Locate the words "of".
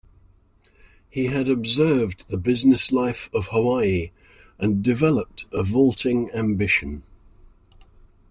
3.35-3.49